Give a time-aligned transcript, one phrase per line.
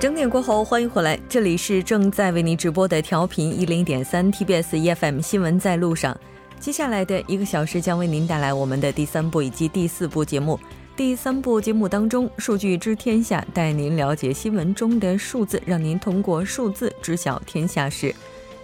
[0.00, 6.16] 整点过后，欢迎回来，这里是正在为您直播的调频一零点三 TBS EFM 新闻在路上。
[6.60, 10.58] 接下来的一个小时将为您带来我们的第三部以及第四部节目。
[10.94, 18.14] 第三部节目当中，数据知天下带您了解新闻中的数字，让您通过数字知晓天下事。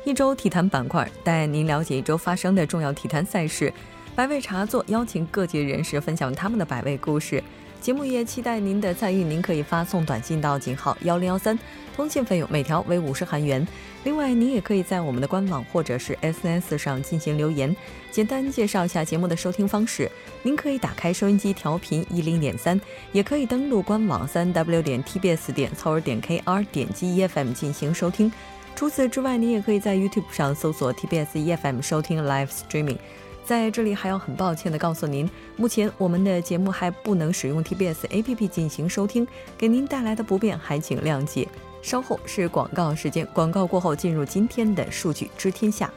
[0.05, 3.73] 一周体坛板块带您了解一周发生的重要体坛赛事。
[4.15, 7.43] 百味茶座邀请各界人士分享他们的百味故事。
[7.85, 11.59] 节目也期待您的参与，您可以发送短信到井号幺零幺三，
[11.95, 13.69] 通信费用每条为五十韩元。
[14.05, 17.77] 另外，您也可以在我们的官网或者是 SNS 上进行留言。
[18.11, 20.11] 简单介绍一下节目的收听方式：
[20.43, 22.81] 您可以打开收音机调频一零点三，
[23.13, 28.33] 也可以登录官网三 w 点 tbs 点 c o r 点 kr，点击 EFM 进行收听。
[28.75, 32.97] 除此之外，您也可以在 YouTube 上搜索 TBS EFM 收听 Live Streaming。
[33.45, 39.27] 在这里还要很抱歉的告诉您，目前我们的节目还不能使用 TBS APP 进行收听，
[39.59, 41.47] 给您带来的不便还请谅解。
[41.83, 45.93] 稍后是广告时间，广告过后进入今天的数据知天下。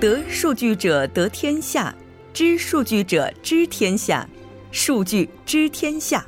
[0.00, 1.94] 得数据者得天下，
[2.32, 4.28] 知数据者知天下，
[4.72, 6.26] 数据知天下。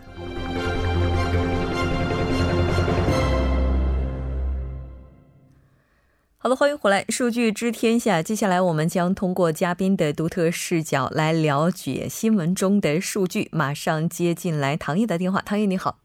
[6.45, 8.21] 好的，欢迎回来，数据知天下。
[8.21, 13.49] 接下来，我们将通过嘉宾的独特视角来了解新闻中的数据。
[13.53, 16.01] 马上接进来唐毅的电话，唐毅你好，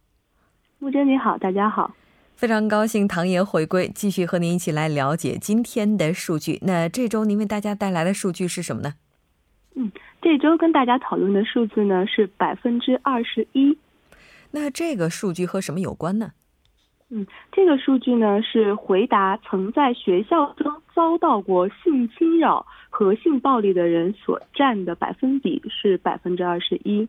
[0.78, 1.96] 木真你好，大家好，
[2.36, 6.60] 非常高兴唐爷回归，继续和您一起来了解今天的数据。
[6.62, 8.94] 那这周您为大家带来的数据是什么呢？
[9.74, 9.92] 嗯，
[10.22, 13.76] 这周跟大家讨论的数字呢是百分之二十一。
[14.52, 16.34] 那这个数据和什么有关呢？
[17.10, 27.08] 嗯，这个数据呢是回答曾在学校中遭到过性侵扰和性暴力的人所占的百分比是百分之二十一。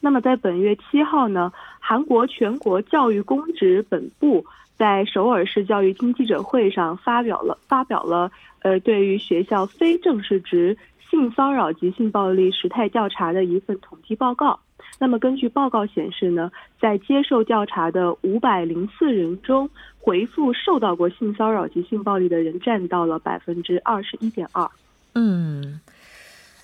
[0.00, 4.44] 那么在本月七号呢，韩国全国教育公职本部
[4.76, 10.76] 在首尔市教育厅记者会上发表了发表了呃对于学校非正式职
[11.08, 14.58] 性骚扰及性暴力时态调查的一份统计报告。
[14.98, 19.68] 那么，根据报告显示呢，在接受调查的五百零四人中，
[19.98, 24.70] 回复受到过性骚扰及性暴力的人占到了百分之二十一点二。
[25.14, 25.80] 嗯，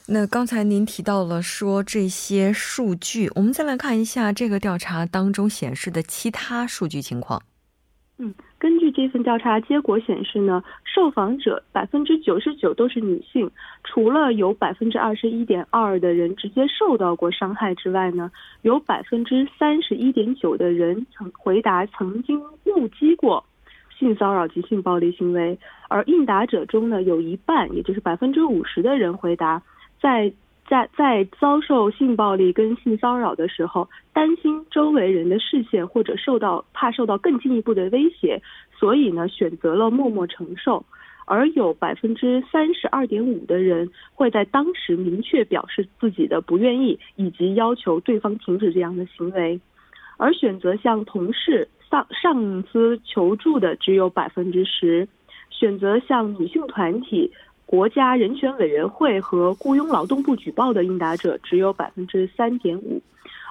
[0.07, 7.43] 那刚才您提到了说这些数据，我们再来看一下这个调查当中显示的其他数据情况。
[8.19, 8.35] 嗯。
[8.63, 13.51] 根据这份调查结果显示呢，受访者百分之九十九都是女性，
[13.83, 18.31] 除了有百分之二十一点二的人直接受到过伤害之外呢，
[18.61, 23.45] 有百分之三十一点九的人曾回答曾经目击过
[23.99, 25.59] 性骚扰及性暴力行为，
[25.89, 29.61] 而应答者中呢，有一半，也就是百分之五十的人回答
[30.01, 30.33] 在。
[30.73, 38.41] 在在遭受性暴力跟性骚扰的时候，担心周围人的视线或者受到怕受到更进一步的威胁，
[38.79, 40.83] 所以呢选择了默默承受。
[41.27, 49.61] 而有百分之三十二点五的人会在当时明确表示自己的不愿意，以及要求对方停止这样的行为。
[50.17, 55.07] 而选择向同事、上上司求助的只有百分之十，
[55.51, 57.31] 选择向女性团体。
[57.73, 63.01] 国家人权委员会和雇佣劳动部举报的应答者只有百分之三点五，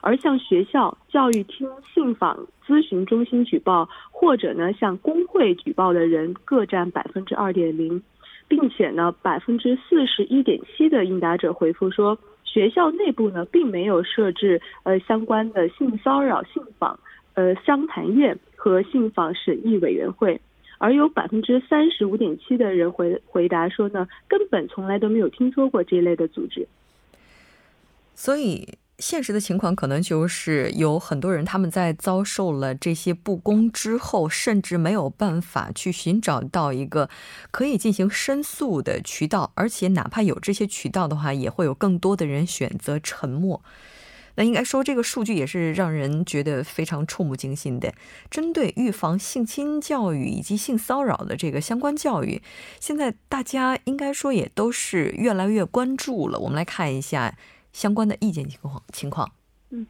[0.04, 8.00] 而向学校、教育厅、信访咨询中心举报或者呢向工会举报的人各占百分之二点零，
[8.48, 17.00] 并且呢百分之四十一点七的应答者回复说，学校内部呢并没有设置呃相关的性骚扰信访
[17.34, 20.40] 呃商谈院和信访审议委员会。
[20.82, 26.68] 而有百分之三十五点七的人回回答说呢，根本从来都没有听说过这一类的组织。
[28.16, 28.68] 所以，
[28.98, 37.10] 现实的情况可能就是有很多人他们在遭受了这些不公之后，甚至没有办法去寻找到一个
[37.52, 43.62] 可以进行申诉的渠道，而且哪怕有这些渠道的话，也会有更多的人选择沉默。
[44.36, 47.94] 那应该说，这个数据也是让人觉得非常触目惊心的。
[48.30, 52.42] 针对预防性侵教育以及性骚扰的这个相关教育，
[52.80, 56.40] 现在大家应该说也都是越来越关注了。
[56.40, 57.36] 我们来看一下
[57.74, 59.32] 相关的意见情况情况。
[59.72, 59.86] 嗯，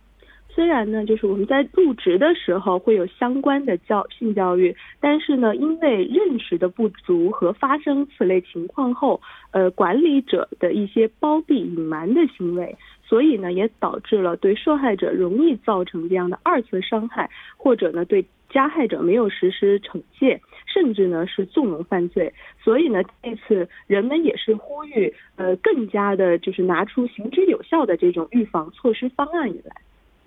[0.50, 9.22] 虽然呢，就是我们在入职的时候会有相关的教性教育，但是呢，因为认识的不足和发生此类情况后，
[9.52, 12.76] 呃，管理者的一些包庇隐瞒的行为。
[13.12, 22.34] 所以呢，也导致了对受害者容易造成这样的二次伤害，或者呢，对加害者没有实施惩戒，甚至呢是纵容犯罪。
[22.64, 29.76] 所以呢，这次人们也是呼吁，呃，更加的就是拿出行之有效的这种预防措施方案以来。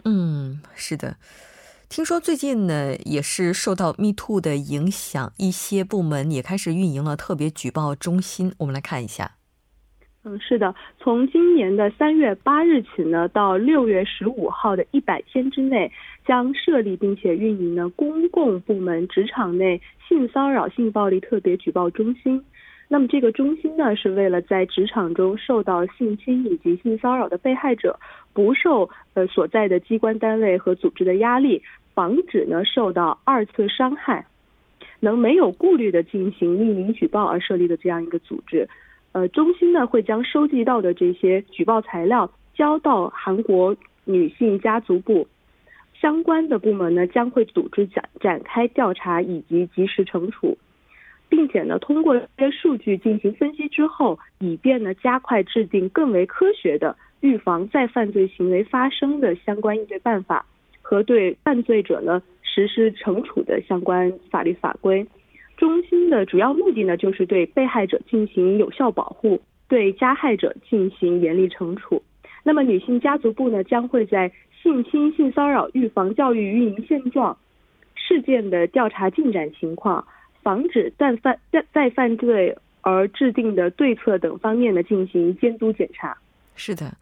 [0.04, 1.16] 嗯，是的。
[1.88, 8.52] 听说最近呢，也是受到 Me Too 的影响，一些部门也开始运营了特别举报中心。
[8.58, 9.36] 我们来看一下。
[10.26, 15.92] 嗯，是的，从今年的三月八日起呢，到六月十五号的一百天之内，
[16.26, 19.78] 将设立并且运营呢公共部门职场内
[20.08, 22.42] 性骚扰、性暴力特别举报中心。
[22.88, 27.98] 那么这个中心呢，是为了在职场中受到性侵以及性骚扰的被害者，
[28.32, 31.62] 不受呃所在的机关单位和组织的压力，
[31.92, 34.26] 防止呢受到二次伤害，
[35.00, 38.66] 能没有顾虑的进行匿名举报而设立的这样一个组织。
[39.14, 45.28] 呃，中心呢会将收集到的这些举报材料交到韩国女性家族部，
[46.00, 50.58] 相关的部门呢将会组织展展开调查以及及时惩处，
[51.28, 60.44] 并且呢通过这些数据进行分析之后，以便呢加快制定更为科学的预防再犯罪行为发生的相关应对办法
[60.82, 65.06] 和对犯罪者呢实施惩处的相关法律法规。
[65.56, 72.02] 中心的主要目的呢，就是对被害者进行有效保护，对加害者进行严厉惩处。
[72.42, 74.30] 那么，女性家族部呢，将会在
[74.62, 77.36] 性侵、性骚扰预防教育运营现状、
[77.94, 80.06] 事件的调查进展情况、
[80.42, 86.16] 防止再犯再再犯罪而制定的对策等方面呢进行监督检查。
[86.56, 86.92] 是的。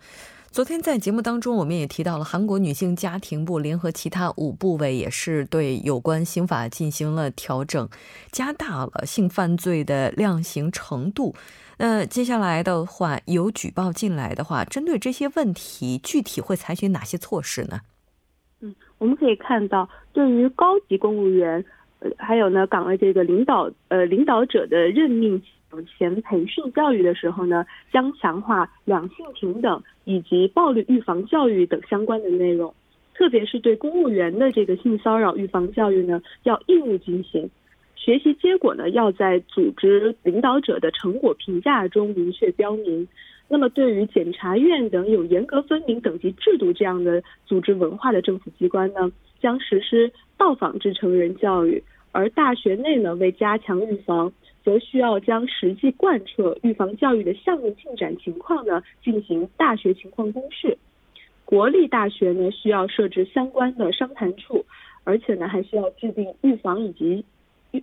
[0.53, 7.89] 昨天在节目当中，我们也提到了韩国女性家庭部联合其他五部委，也是对有关刑法进行了调整，
[8.31, 11.35] 加大了性犯罪的量刑程度。
[11.79, 17.81] 那接下来的话，有举报进来的话，针对这些问题，具体会采取哪些措施呢？
[18.61, 21.65] 嗯，我们可以看到，对于高级公务员，
[22.19, 25.43] 还有呢岗位这个领导呃领导者的任命。
[25.83, 32.75] 前培训教育的时候呢，将强化两性平等以及暴力预防教育等相关的内容，
[33.15, 37.49] 特别是对公务员的这个性骚扰预防教育呢，要义务进行。
[37.95, 43.07] 学习结果呢，要在组织领导者的成果评价中明确标明。
[43.49, 51.83] 那么，对于检察院等有严格分明等级制度这样的组织文化的政府机关呢，将实施到访制成人教育。
[52.13, 54.33] 而大学内呢，为加强预防。
[54.65, 60.79] 则需要将实际贯彻预防教育的项目进展情况呢进行大学情况公示。
[61.45, 64.65] 国立大学呢需要设置相关的商谈处，
[65.05, 67.25] 而且呢还需要制定预防以及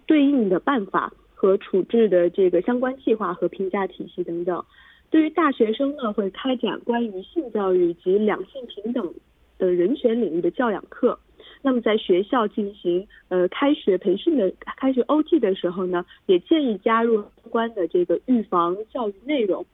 [0.06, 4.64] 对应的办法和处置的这个相关计划和评价体系等等。
[5.12, 9.14] 对于大学生呢，会开展关于性教育及两性平等
[9.58, 11.20] 的人权领域的教养课。
[11.62, 19.66] 那么在学校进行呃开学培训的开学 OT 的时候呢，也建议加入相关的这个预防教育内容，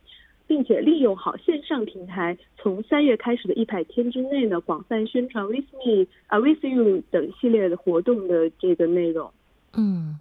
[0.47, 9.31] 并且利用好线上平台，从三月开始的一百天之内呢，广泛宣传 With Me 啊 With You 等系列的活动的这个内容。
[9.73, 10.17] 嗯。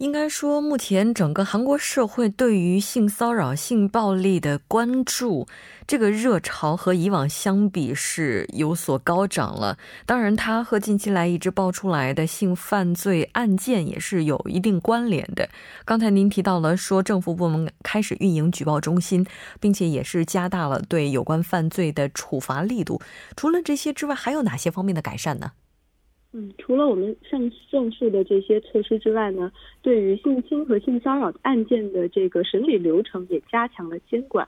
[0.00, 5.46] 应该说，目前整个韩国社会对于性骚扰、性暴力的关注，
[5.86, 9.76] 这个热潮和以往相比是有所高涨了。
[10.06, 15.46] 当然，它和近期来一直爆出来的性犯罪案件也是有一定关联的。
[15.84, 19.26] 刚才您提到了说，政府部门开始运营举报中心，
[19.60, 23.02] 并且也是加大了对有关犯罪的处罚力度。
[23.36, 25.52] 除了这些之外，还有哪些方面的改善呢？
[26.32, 29.50] 嗯，除了我们上上述的这些措施之外呢，
[29.82, 34.46] 对于性侵和性骚扰案件的这个审理流程也加强了监管，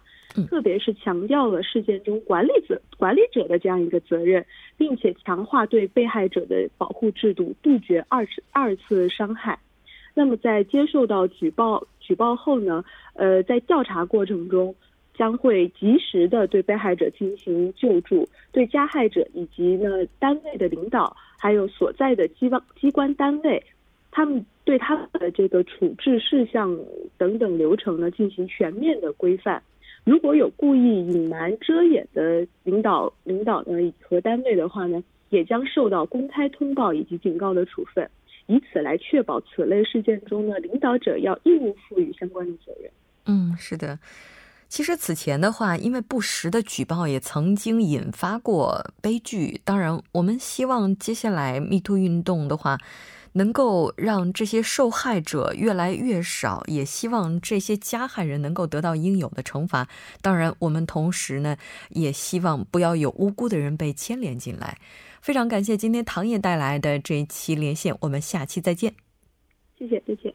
[0.48, 4.46] 特别是强调了事件中管理者管理者的这样一个责任，
[4.76, 9.58] 并且强化对被害者的保护制度，杜绝二次二次伤害。
[10.14, 12.84] 那么在接受到举报举报后呢，
[13.14, 14.72] 呃，在调查过程中。
[15.14, 23.60] 将会及时的对被害者进行救助，对加害者以及呢单位的领导，还有所在的机关机关单位，
[24.12, 26.78] 他们对他们的这个处置事项
[27.18, 29.60] 等等流程呢进行全面的规范。
[30.04, 38.08] 如果有故意隐瞒遮掩的领导领导呢和单位的话呢，也将受到公开通报以及警告的处分，
[38.46, 42.88] 以此来确保此类事件中呢领导者要义务赋予相关的责任。
[43.26, 43.98] 嗯，是的。
[44.72, 49.60] 其实此前的话，因为不实的举报也曾经引发过悲剧。
[49.64, 52.78] 当然，我们希望接下来 Me Too 运动的话，
[53.32, 59.86] 能够让这些受害者越来越少，也希望这些加害人能够得到应有的惩罚。
[60.22, 61.58] 当然，我们同时呢，
[61.90, 64.78] 也希望不要有无辜的人被牵连进来。
[65.20, 68.94] 非常感谢今天唐爷带来的这一期连线，我们下期再见。
[69.78, 70.34] 谢谢，再见。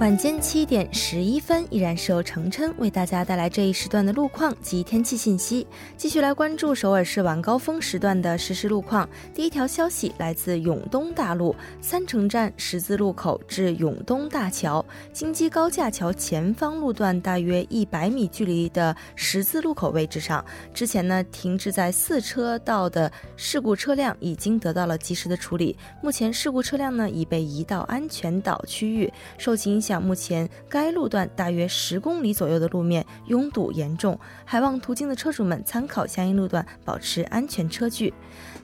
[0.00, 5.66] 晚间七点十一分，依然是由程琛为大家带来这一时段的路况及天气信息。
[5.94, 9.06] 继续来关注首尔市晚高峰时段的实时路况。
[9.34, 20.42] 第一条消息来自永东大路三城站十字路口至永东大桥京基高架桥前方路段大约一百米距离的十字路口位置上，
[20.72, 29.89] 之前呢停滞在四车道的事故车辆已经得到了及时的处理，目前事故车辆呢已被移到安全岛区域，受其影响。
[29.98, 38.12] 目前该路段大约十公里左右的路面拥堵严重，还望途经的车主们参考相应路段，保持安全车距。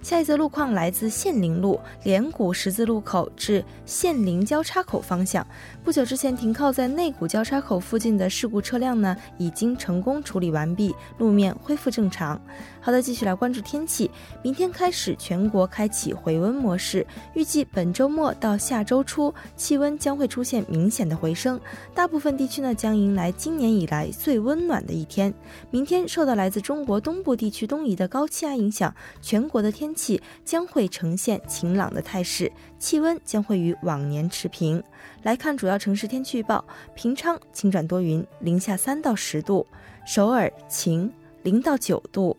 [0.02, 5.46] 下一则路况来自县林路连谷十字路口至县林交叉口方向。
[5.84, 12.40] 不久之前停靠在内谷交叉口附近的事故车辆呢，已经成功处理完毕，路面恢复正常。
[12.80, 14.10] 好的，继续来关注天气。
[14.42, 21.60] 明天开始全国开启回温模式，预计本周末到下周初气温将会出现明显的回升，
[21.94, 25.34] 大部分地区呢将迎来今年以来最温暖的一天。
[25.70, 34.82] 明天受到来自中国东部地区东移的高气压影响，全国的天天气将会呈现晴朗的态势，气温将会与往年持平。
[35.22, 36.64] 来看主要城市天气预报：
[36.96, 39.64] 平昌晴转多云，零下三到十度；
[40.04, 41.08] 首尔晴，
[41.44, 42.36] 零到九度。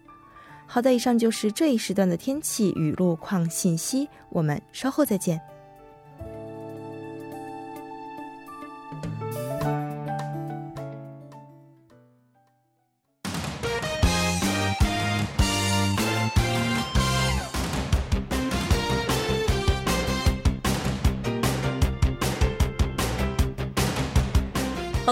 [0.66, 5.40] 好的，以上就是这一时段的天气与路况信息，我们稍后再见。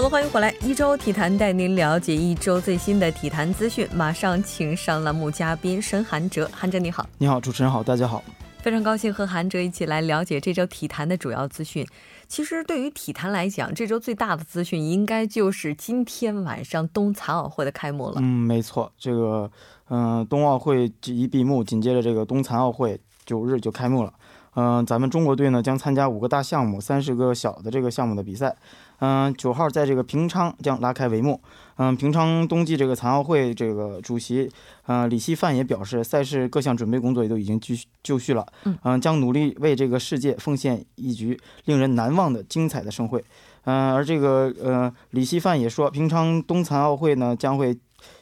[0.08, 3.88] 欢迎回来，一周体坛带您了解一周最新的体坛资讯。
[3.92, 8.22] 马上请上栏目嘉宾申韩哲，韩哲你好，你好，主持人好，大家好，
[8.60, 11.84] 非常高兴和韩哲一起来了解这周体坛的主要资讯。
[12.28, 18.14] 其实对于体坛来讲，这周最大的资讯应该就是今天晚上冬残奥会的开幕了。
[18.18, 19.50] 嗯，没错，这个
[19.88, 24.14] 嗯，冬奥会一闭幕，紧接着这个冬残奥会九日就开幕了。
[24.54, 28.56] 嗯，咱们中国队呢将参加五个大项目、三十个小的这个项目的比赛。
[29.00, 31.40] 嗯，九号在这个平昌将拉开帷幕。
[31.76, 34.50] 嗯，平昌冬季这个残奥会这个主席，
[34.86, 38.46] 嗯，李希范也表示，赛事各项准备工作也都已经就就绪了。
[38.82, 43.22] 嗯，将努力为这个世界奉献一局令人难忘的精彩的盛会。
[43.64, 47.76] 嗯，而这个呃，李希范也说，平昌冬残奥会呢将会。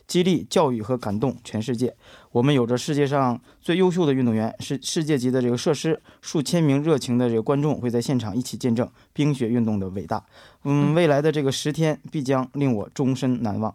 [0.07, 1.95] 激励、教育和感动全世界。
[2.33, 10.25] 我们有着世界上最优秀的运动员，是世界级的这个设施，数千名热情的这个观众会在现场一起见证冰雪运动的伟大。
[10.65, 13.75] 嗯，未来的这个十天必将令我终身难忘。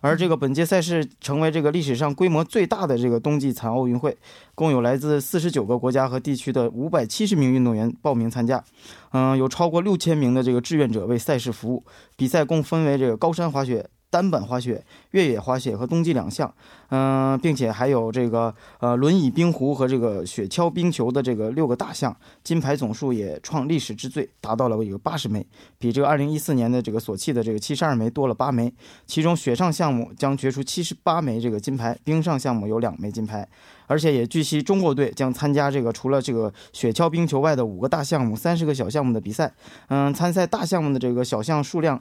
[0.00, 4.18] 而这个本届赛事成为这个历史上规模最大的这个冬季残奥运会，
[4.56, 8.64] 共有来自四十九个国家和地区的五百七十名运动员报名参加。
[9.12, 11.84] 嗯，有超过六千名的这个志愿者为赛事服务。
[12.16, 13.88] 比赛共分为这个高山滑雪。
[14.12, 16.52] 单板滑雪、越野滑雪和冬季两项，
[16.90, 22.14] 嗯，并且还有这个呃轮椅冰壶和这个雪橇冰球的这个六个大项，
[22.44, 25.46] 金牌总数也创历史之最，达到了有八十枚，
[25.78, 28.70] 比这个二零一四年的这个索契的这个七十二枚多了八枚。
[29.06, 33.48] 其中雪上项目将决出七十八枚这个金牌，冰上项目有两枚金牌。
[33.86, 39.52] 而且也据悉，中国队将参加这个除了这个雪橇冰球外的五个大项目、三十个小项目的比赛。
[39.88, 42.00] 嗯，参赛大项目的这个小项数量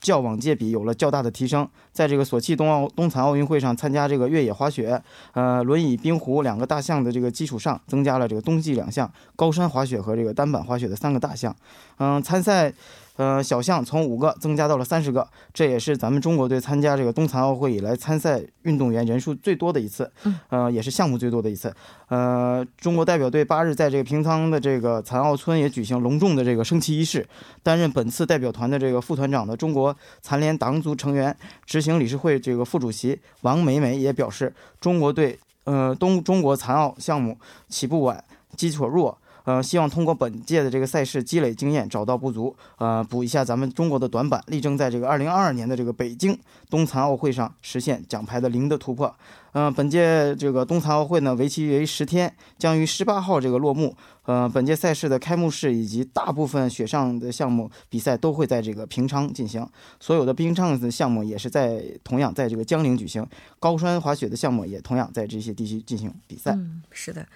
[0.00, 1.68] 较往届比有了较大的提升。
[1.92, 5.02] 在这个索契冬奥冬残奥运会上参加这个越野滑雪、
[5.32, 11.54] 呃轮椅冰壶两个大项的这个基础上，增加了这个冬季两项高山滑雪和这个单板滑雪的三个大项。
[11.98, 12.72] 嗯，参赛。
[13.16, 20.10] 呃，小项从五个增加到了三十个，这也是咱们中国队参加这个冬残奥会以来参赛运动员人数最多的一次，
[20.48, 21.72] 呃，也是项目最多的一次。
[22.08, 27.24] 呃，中国代表队八日在这个平仓的这个残奥村也举行隆重的这个升旗仪式。
[27.62, 38.24] 担任本次代表团的这个副团长的中国残联党组成员、执行理事会这个副主席王梅梅也表示，中国队呃东中国残奥项目起步晚，
[38.56, 39.16] 基础弱。
[39.44, 49.14] 呃，希望通过本届的这个赛事积累经验，找到不足，呃，补一下咱们中国的短板，力争在这个二零二二年的这个北京冬残奥会上实现奖牌的零的突破。
[49.54, 53.96] 嗯，本届这个冬残奥会呢，为期为十天，将于十八号这个落幕。
[54.24, 59.64] 呃，本届赛事的开幕式以及大部分雪上的项目比赛都会在这个平昌进行，
[60.00, 63.24] 所有的冰上的项目也是在同样在这个江陵举行，
[63.60, 66.52] 高山滑雪的项目也同样在这些地区进行比赛。
[66.52, 67.26] 嗯，是的，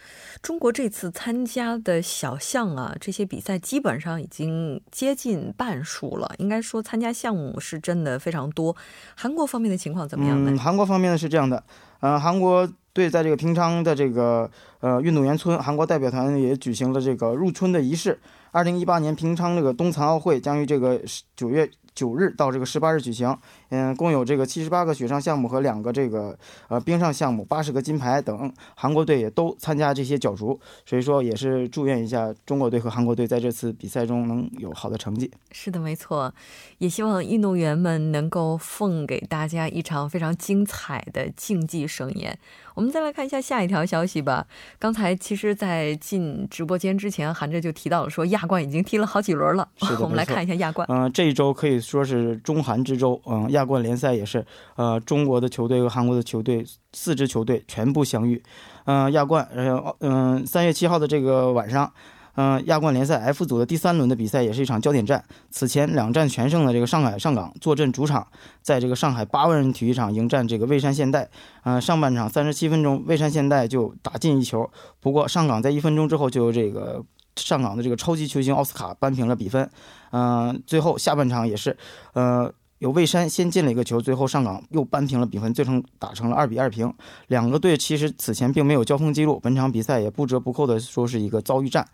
[0.43, 8.75] 中国这次参加的小项啊，这些比赛基本上已经接近半数了，应该说参加项目是真的非常多。
[9.15, 10.51] 韩国方面的情况怎么样呢？
[10.53, 11.63] 嗯，韩国方面呢是这样的，
[12.01, 12.69] 呃，韩国。
[12.95, 14.51] 队，在这个平昌的这个
[14.81, 18.19] 呃运动员村，韩国代表团也举行了这个入村的仪式。
[18.51, 21.01] 二零一八年平昌这个冬残奥会将于这个
[21.37, 21.71] 九月。
[21.99, 23.37] 九日到这个十八日举行，
[23.71, 26.39] 嗯，共有这个七十八个雪上项目和两个这个
[26.69, 35.29] 呃冰上项目，八十个金牌等，韩国队也都参加这些角逐，所以说也是祝愿一下中国队和韩国队在这次比赛中能有好的成绩。
[35.51, 36.33] 是的，没错，
[36.79, 42.39] 也希望运动员们能够奉给大家一场非常精彩的竞技盛宴。
[42.79, 44.47] 我们再来看一下下一条消息吧。
[44.79, 49.69] 刚才其实，在进直播间之前，韩哲就提到了说亚冠已经踢了好几轮了。
[49.83, 50.87] 是的， 我们来看一下亚冠。
[50.89, 53.21] 嗯，这一周可以说是中韩之周。
[53.27, 58.41] 嗯，亚冠联赛也是，呃，中国的球队和韩国的球队四支球队全部相遇。
[58.85, 61.93] 嗯，亚冠，呃，嗯，三月七号的这个晚上。
[62.41, 65.25] 嗯，亚冠联赛 F 组的第三轮的比赛也是一场焦点战。
[65.51, 68.25] 此前两战全胜的这个上海上港坐镇主场，
[68.63, 71.29] 在这个上海八万人体育场迎战这个蔚山现代。
[71.65, 74.71] 嗯，上半场三十七分钟，蔚山现代就打进一球。
[75.01, 77.05] 不过上港在一分钟之后就由这个
[77.35, 79.69] 上港的这个超级球星奥斯卡扳平了比分。
[80.13, 81.77] 嗯，最后下半场也是，
[82.13, 82.53] 呃。
[82.79, 86.93] 有蔚山先进了一个球，最后上港又扳平了比分，最终打成了二比二平。
[87.27, 91.87] 两个队其实此前并没有交锋记录，本场比赛也不折不扣的说是一个遭遇战。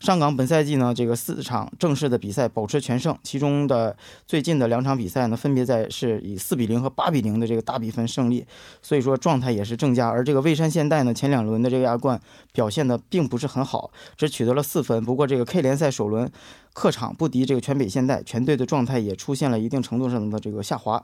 [0.00, 3.96] 上港本赛季呢，这个四场正式的比赛保持全胜，其中的
[4.26, 8.44] 最近的两场比赛呢，分别在是以四比零和八比零的这个大比分胜利，
[8.82, 10.08] 所以说状态也是正佳。
[10.08, 12.20] 而这个蔚山现代呢，前两轮的这个亚冠
[12.52, 15.04] 表现的并不是很好，只取得了四分。
[15.04, 16.28] 不过这个 K 联赛首轮。
[16.72, 21.02] 客场不敌这个全北现代，全队的状态也出现了一定程度上的这个下滑，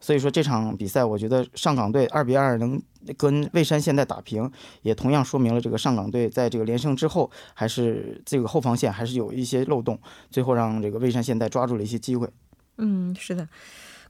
[0.00, 2.80] 所以说这场比赛，我觉得上港队二比二能
[3.16, 4.50] 跟蔚山现代打平，
[4.82, 9.98] 也同样说明了这个上港队在这个连胜之后，还是这个后防线还是有一些漏洞，
[10.30, 12.28] 最后让这个蔚山现代抓住了一些机会。
[12.76, 13.48] 嗯，是的。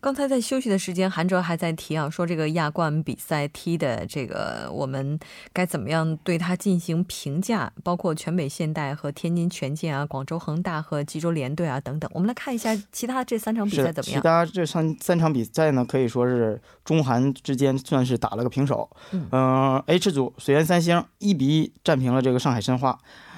[0.01, 5.19] 刚才在休息的时间，韩哲还在提啊，说这个亚冠比赛踢的这个，我们
[5.53, 7.73] 该怎么样对他进行评价？
[7.83, 12.09] 包括全北现代和天津权健啊，广州恒大和济州联队啊等等。
[12.15, 14.21] 我们来看一下其他这三场比赛怎么样？
[14.21, 18.89] 其他这三三场比赛呢，可以说是中韩之间算是打了个平手。
[19.11, 22.97] 嗯，H 组水原三星一比一战平了这个上海申花。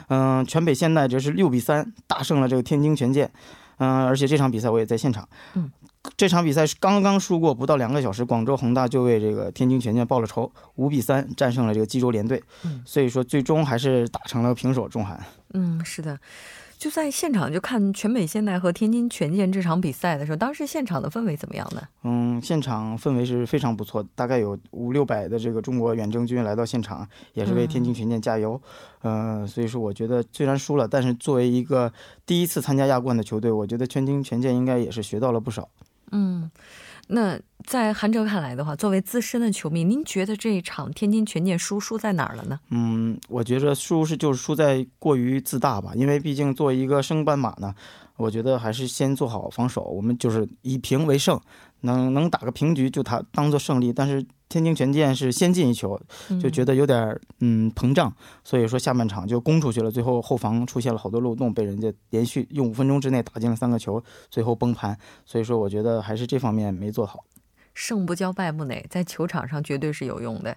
[0.08, 3.30] 嗯，全北现代则是六比三大胜了这个天津权健。
[3.78, 5.26] 嗯，而且这场比赛我也在现场。
[5.54, 5.70] 嗯。
[6.16, 12.42] 这场比赛是刚刚输过不到两个小时，广州恒大就为这个天津权健报了仇，五比三战胜了这个济州联队。
[12.64, 15.22] 嗯，所以说最终还是打成了平手，中韩。
[15.52, 16.18] 嗯，是的，
[16.78, 21.82] 就在现场就看全美现代和天津权健这场比赛的时候，当时现场的氛围怎么样呢？
[22.02, 28.60] 嗯，现场氛围是非常不错，大概有五六百的这个中国远征军来到现场，也是为天津权健加油。
[29.02, 31.92] 嗯，所以说我觉得虽然输了，但是作为一个
[32.24, 35.68] 第一次参加亚冠的球队，我觉得天津权健应该也是学到了不少。
[36.12, 36.50] 嗯，
[37.08, 42.58] 那在韩哲看来的话，作为资深的球迷，您觉得这一场天津权健输输在哪儿了呢？
[42.70, 47.74] 嗯，我觉着输是就是输在过于自大吧，因为毕竟作为一个升班马呢，
[48.16, 51.40] 我觉得还是先做好防守，我们就是以平为胜。
[51.82, 55.98] 能能打个平局就他当做胜利，但是天津权健是先进一球，
[56.42, 58.12] 就觉得有点嗯膨胀，
[58.44, 67.24] 所以说下半场就攻出去了，最后后防出现了好多漏洞，被人家连续用五分钟之内打进了三个球，最后崩盘，所以说我觉得还是这方面没做好。
[67.72, 70.54] 胜不骄败不馁，在球场上绝对是有用的。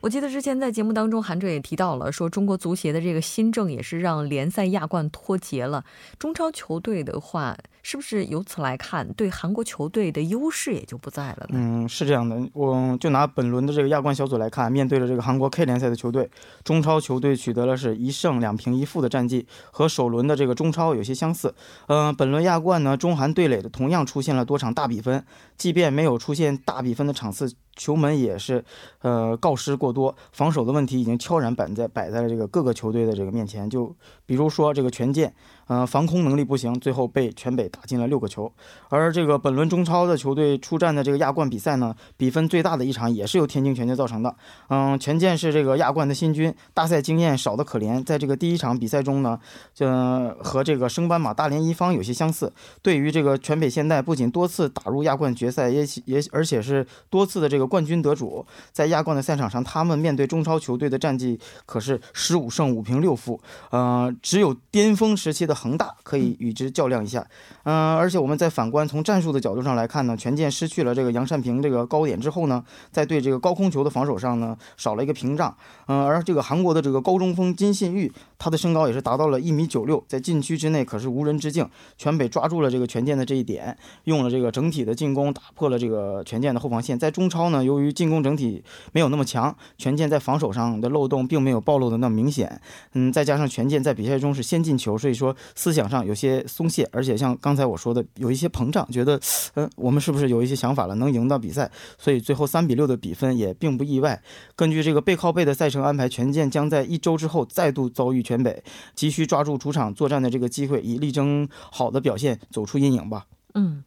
[0.00, 5.84] 我记得之前在节目当中，韩哲也提到了，说中国足协的这个新政也是让联赛亚冠脱节了。
[6.18, 11.54] 中超球队的话，是不是由此来看，对韩国球队的优势也就不在了呢？
[11.54, 12.38] 嗯，是这样的。
[12.52, 16.30] 我就拿本轮的这个亚冠小组来看，面对了这个韩国 K 联赛的球队，
[16.62, 21.52] 中超球队取得了是一胜两平一负的战绩，和首轮的这个中超有些相似。
[21.88, 25.24] 嗯，本轮亚冠呢，中韩对垒的同样出现了多场大比分，
[25.56, 27.52] 即便没有出现大比分的场次。
[27.78, 28.62] 球门也是，
[29.00, 33.70] 呃，告失过多，防守的问题已经悄然摆在摆在了这个各个球队的这个面前。
[33.70, 35.32] 就比如说这个权健，
[35.68, 38.50] 呃，防空能力不行，最后被全北打进了六个球。
[38.88, 44.34] 而这个本轮中超的球队出战的这个亚冠比赛呢，比分最大的一场也是由天津权健造成的。
[44.70, 49.38] 嗯，权健是这个亚冠的新军，大赛经验少得可怜，在这个第一场比赛中呢，
[49.80, 52.50] 呃，和这个升班马大连一方有些相似。
[52.80, 63.38] 对于这个全北现代，不仅多次打入亚冠决赛，也也而且是多次的这个冠军得主，在亚冠的赛场上，他们面对中超球队的战绩可是十五胜五平六负。
[63.68, 65.57] 呃，只有巅峰时期的。
[65.58, 67.26] 恒大可以与之较量一下，
[67.64, 75.52] 嗯，而且我们在反观从战术的角度上来看呢，权健失去了这个杨善平这个高点之后呢，在对这个高空球的防守上呢，少了一个屏障，
[75.88, 92.60] 嗯，而这个韩国的这个高中锋金信玉，他的身高也是达到了一米九六，在禁区之内可是无人之境，全北抓住了这个权健的这一点，用了这个整体的进攻打破了这个权健的后防线，在中超呢，由于进攻整体没有那么强，权健在防守上的漏洞并没有暴露的那么明显，
[92.92, 95.34] 嗯，再加上权健在比赛中是先进球，所以说。
[95.54, 99.20] 思想上有些松懈，而且像刚才我说的，有一些膨胀，觉得，
[99.54, 101.70] 嗯，我们是不是有一些想法了，能赢到比赛？
[101.96, 104.22] 所以最后三比六的比分也并不意外。
[104.54, 108.62] 根据这个背靠背的赛程安排，权健将在一周之后再度遭遇全北，
[108.94, 113.24] 急需抓住主场作战的这个机会，以力争好的表现走出阴影吧。
[113.54, 113.82] 嗯，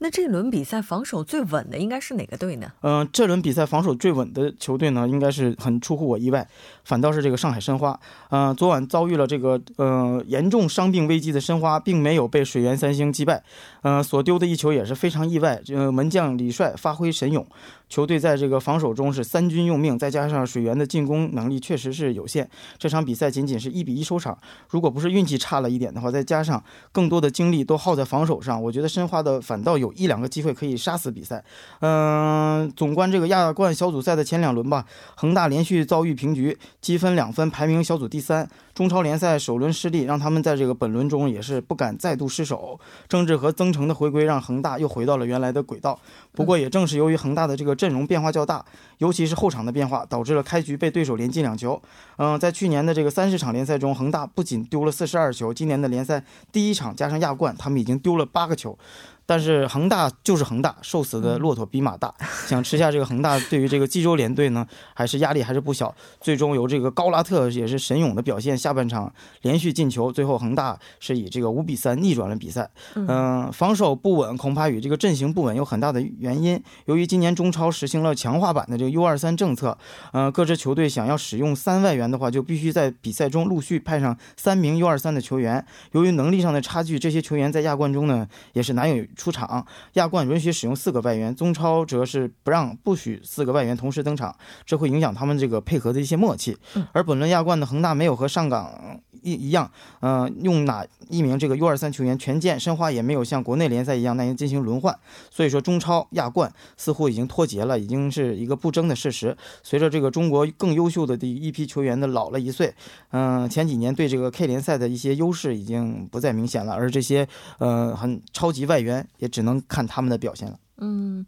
[0.00, 2.72] 那这轮比赛防守最稳的应该是哪个队呢？
[2.82, 6.46] 嗯，这轮比赛防守最稳的球队呢，应该是很出乎我意外，
[6.84, 7.98] 反倒是这个上海申花。
[8.30, 13.42] 嗯，昨晚遭遇了这个呃严重伤病危机的申花，并没有被水源三星击败。
[13.82, 15.60] 嗯，所丢的一球也是非常意外。
[15.64, 17.46] 这呃，门将李帅发挥神勇。
[17.94, 24.36] 球队在这个防守中是三军用命，再加上水源的进攻能力确实是有限，这场比赛仅仅是一比一收场。
[24.68, 31.44] 如果不是运气差了一点的话，再加上更多的精力都耗在防守上，我觉得申花的反倒有一两个机会可以杀死比赛。
[31.82, 38.50] 嗯，总观这个亚冠小组赛的前两轮吧，恒大连续遭遇平局，积分两分，排名小组第三。
[38.74, 42.76] 中超联赛首轮失利，让他们在这个本轮中也是不敢再度失手。
[43.08, 45.96] 郑智和曾诚的回归，让恒大又回到了原来的轨道。
[46.32, 48.64] 不过也正是由于恒大的这个阵容变化较大，
[48.96, 51.78] 尤其是后场的变化，导致了开局被对手连进两球。
[52.16, 58.78] 嗯，在去年的这个三十场联赛中，恒大不仅丢了四十二球，今年的联赛第一场加上亚冠，他们已经丢了八个球。
[59.26, 62.14] 但是恒大就是恒大，瘦死的骆驼比马大。
[62.46, 65.94] 想吃下这个恒大，对于这个济州联队呢，还是压力还是不小。
[66.20, 72.70] 最终由这个高拉特也是神勇的表现，下半场连续进球，最后恒大是以这个五比三逆转了比赛。
[72.94, 76.62] 嗯，防守不稳，恐怕与这个阵型不稳有很大的原因。
[76.84, 79.76] 由于今年中超实行了强化版的这个 U 二三政策，
[80.12, 85.64] 嗯，各支球队想要使用三外援的话，就必须在比赛中陆续派上三名 U 二三的球员。
[85.92, 89.04] 由于能力上的差距，这些球员在亚冠中呢也是难有。
[89.14, 96.56] 出场亚冠允许使用四个外援，中超则是不让不许四个外援同时登场，这会影响他们这个配合的一些默契。
[96.92, 104.98] 而本轮亚冠的恒大没有和上港一一样，嗯，用哪一名这个 U 二三球员权健，申花也没有像国内联赛一样那样进行轮换，
[105.30, 109.36] 所以说中超亚冠似乎已经脱节了，已经是一个不争的事实。
[109.62, 112.74] 随着这个中国更优秀的第一批球员的老了一岁，
[113.10, 117.26] 嗯，前几年对这个 K 联赛的一些优势已经不再明显了，而这些
[117.58, 119.03] 呃很超级外援。
[119.18, 120.58] 也只能看他们的表现了。
[120.78, 121.24] 嗯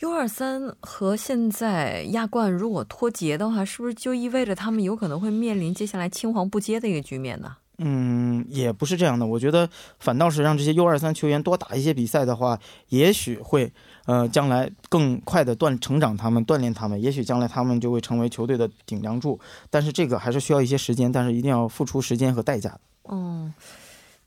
[0.00, 7.56] ，U 二三和现在亚冠如果脱节的话，是不是就意味着他们有可能会面临接下来青黄不接的一个局面呢？
[7.82, 9.24] 嗯，也不是这样的。
[9.24, 9.66] 我觉得
[9.98, 12.58] 反倒是让这些 U 二三球员多打一些比赛的话，
[12.90, 13.72] 也许会
[14.04, 17.00] 呃将来更快的锻成长他们，锻炼他们。
[17.00, 19.40] 也许将来他们就会成为球队的顶梁柱。
[19.70, 22.76] 但是这个还是需要一些时间，但是一定要付出时间和代价。
[23.08, 23.50] 嗯。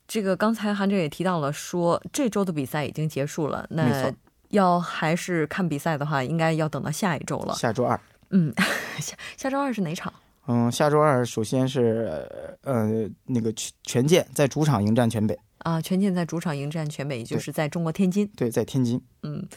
[0.07, 3.65] 这个刚才韩哲也提到了，说这周的比赛已经结束了。
[3.69, 4.13] 那
[4.49, 7.55] 要还是看比赛的话，应该要等到下一周了。
[7.55, 7.99] 下周二。
[8.29, 8.53] 嗯，
[8.99, 10.13] 下下周二是哪场？
[10.47, 12.27] 嗯，下周二首先是
[12.63, 15.37] 呃那个全权健在主场迎战全北。
[15.59, 18.29] 啊，权健在主场迎战全北，也就是在中国天津。
[18.35, 19.01] 对，在天津。
[19.23, 19.47] 嗯。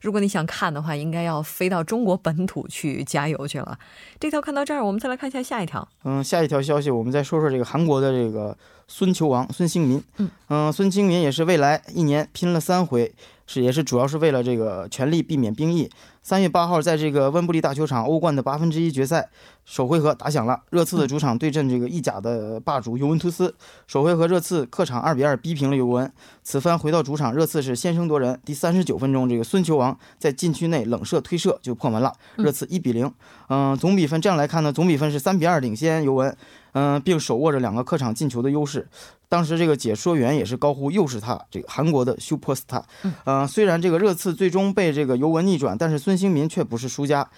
[0.00, 3.78] 如果你想看的话，应该要飞到中国本土去加油去了。
[4.18, 5.86] 这条看到这儿，我们再来看一下下一条。
[6.04, 8.56] 嗯，下一条消息，我们再说说这个韩国的这个
[8.88, 10.02] 孙球王孙兴民。
[10.18, 13.14] 嗯嗯，孙兴民也是未来一年拼了三回，
[13.46, 15.90] 是也是主要是为了这个全力避免兵役。
[16.24, 19.28] 三月八号，在这个温布利大球场欧冠的八分之一决赛
[19.66, 20.58] 首回合打响了。
[20.70, 23.54] 热刺的主场对阵这个意甲的霸主尤文图斯。
[23.86, 26.10] 首回合热刺客场二比二逼平了尤文。
[26.42, 28.40] 此番回到主场，热刺是先声夺人。
[28.42, 32.10] 第三十九分钟，这个孙球王在禁区内冷射推射就破门了。
[32.36, 33.12] 热刺一比零。
[33.50, 36.34] 嗯，总比分这样来看呢，总比分是三比二领先尤文。
[36.74, 38.86] 嗯，并手握着两个客场进球的优势。
[39.28, 42.82] 当时这个解说员也是高呼：“又是他，这个韩国的 super star。”
[43.24, 47.28] 嗯，虽然这个热刺最终被这个尤文逆转，但是孙兴民却不是输家。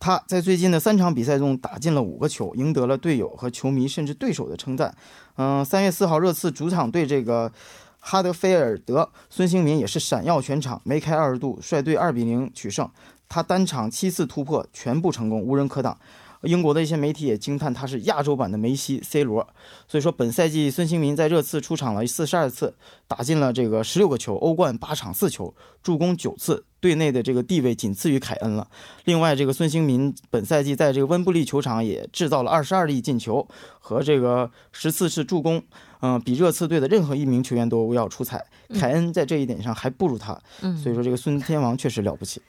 [0.00, 4.94] 他在最近的三场比赛中打进了五个球，赢得了队友和球迷甚至对手的称赞。
[5.36, 7.50] 嗯，三月四号热刺主场对这个
[7.98, 12.88] 哈德菲尔德，孙兴民也是闪耀全场，梅开二度，率队二比零取胜。
[13.28, 15.98] 他单场七次突破全部成功，无人可挡。
[16.42, 19.46] 英国的一些媒体也惊叹他是亚洲版的梅西、C 罗。
[19.86, 22.74] 所以说，本赛季孙兴民在热刺出场了四十二次，
[23.06, 28.68] 打进了这个十六个球，欧冠八场四球，助攻九次，队内的这个地位仅次于凯恩了。
[29.04, 33.46] 另外，这个孙兴民本赛季在这个温布利球场也制造了二十二粒进球
[33.80, 35.62] 和这个十四次助攻，
[36.00, 38.44] 嗯，比热刺队的任何一名球员都要出彩。
[38.74, 40.38] 凯恩在这一点上还不如他。
[40.82, 42.40] 所以说，这个孙天王确实了不起。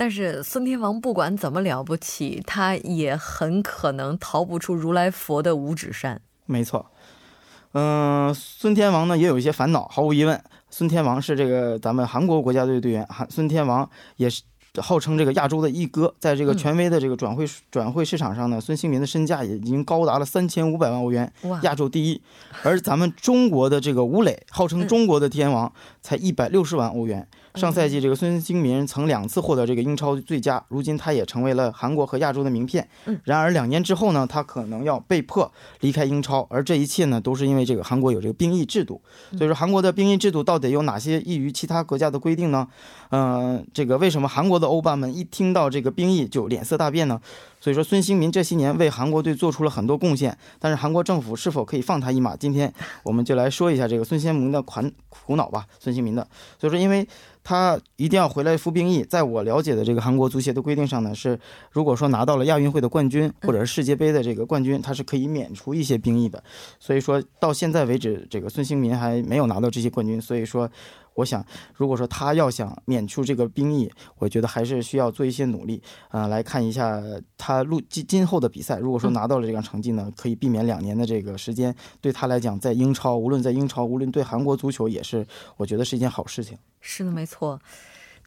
[0.00, 6.20] 但是孙天王不管怎么了不起，他也很可能逃不出如来佛的五指山。
[6.46, 6.86] 没错，
[7.72, 9.88] 嗯，孙天王呢也有一些烦恼。
[9.88, 14.44] 毫无疑问，孙天王是这个咱们韩国国家队队员，韩孙天王也是
[14.80, 16.14] 号称这个亚洲的一哥。
[16.20, 21.32] 在这个权威的这个转会转会市场上呢，孙兴民的身价也已经高达了三千五百万欧元，
[21.62, 22.22] 亚洲第一。
[22.62, 27.26] 而咱们中国的这个吴磊，号称中国的天王，才一百六十万欧元。
[27.54, 32.86] 上赛季，这个孙兴民曾两次获得这个英超最佳，如今他也成为了韩国和亚洲的名片。
[33.24, 39.00] 然而两年之后呢，他可能要被迫离开英超，而这一切呢，都是因为这个韩国有这个兵役制度。
[39.36, 42.68] 所以说，韩国的兵役制度到底有哪些异于其他国家的规定呢？
[43.10, 47.20] 嗯，这个为什么韩国的欧巴们一听到这个兵役就脸色大变呢？
[47.60, 52.36] 所以说，孙兴民这些年为韩国队做出了很多贡献，但是韩国政府是否可以放他一马？
[52.36, 55.66] 今天我们就来说一下这个孙兴民的苦苦恼吧。
[55.78, 56.26] 孙兴民的，
[56.58, 57.06] 所以说，因为
[57.42, 61.38] 他一定要回来服兵役，在我了解的这个韩国足协的规定上呢，是
[61.72, 66.42] 如果说拿到了亚运会的冠军或者是世界杯的这个冠军，他是可以免除一些兵役的。
[66.78, 70.70] 所以说到现在为止，这个孙兴民还没有拿到这些冠军，所以说。
[71.18, 76.28] 我想，如果说他要想免除这个兵役，我觉得还是需要做一些努力啊。
[76.28, 77.02] 来看一下
[77.36, 85.26] 他录今今后的比赛，如果说拿到了这样成绩呢，可以避免两年的这个时间，对他来讲，在英超，无论在英超，无论对韩国足球，也是
[85.56, 86.56] 我觉得是一件好事情。
[86.80, 87.60] 是的，没错。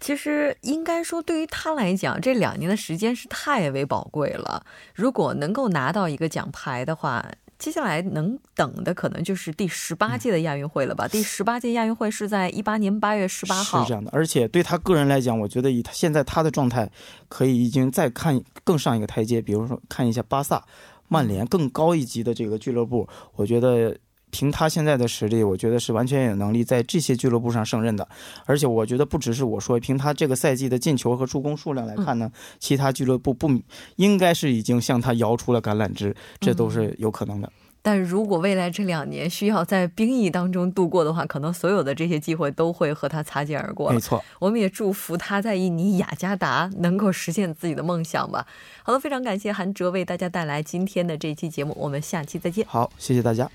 [0.01, 4.65] 其实应该说，对于他来讲，这两年的时间是太为宝贵了。
[4.93, 7.25] 如果能够拿到一个奖牌的话。
[7.61, 11.07] 接下来能等的可能就是第十八届的亚运会了吧？
[11.07, 13.83] 第十八届亚运会是在一八年八月十八号。
[13.83, 16.91] 是这样的，而且对他个人来讲，我觉得以他现在他的状态，
[17.29, 20.65] 可以已经再看更上一个台阶，比如说看一下巴萨、
[21.07, 23.95] 曼联更高一级的这个俱乐部，我觉得。
[24.31, 28.07] 凭他现在的实力，我觉得是完全有能力在这些俱乐部上胜任的。
[28.45, 33.51] 而且我觉得不只是我说，凭他这个赛季的进球和助攻数量来看呢，其他俱乐部不
[33.97, 37.51] 应该是已经向他摇出了橄榄枝，这都是有可能的。
[37.83, 43.91] 但如果未来这两年需要在兵役当中度过的话，可能所有的这些机会都会和他擦肩而过。
[43.91, 48.45] 没错，我们也祝福他在印尼雅加达能够实现自己的梦想吧。
[48.83, 52.63] 好了，非常感谢韩哲为大家带来今天的这期节目，我们下期再见。
[52.67, 53.49] 好，谢谢大家。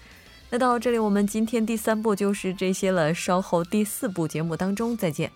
[0.48, 3.12] 那到这里，我们今天第三部就是这些了。
[3.12, 5.30] 稍后第四部节目当中再见。